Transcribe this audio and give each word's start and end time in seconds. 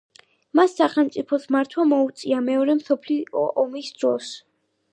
მას 0.59 0.71
სახელმწიფოს 0.79 1.43
მართვა 1.55 1.85
მოუწია 1.91 2.39
მეორე 2.47 2.77
მსოფლიო 2.81 3.45
ომის 3.65 3.93
დროს. 4.01 4.35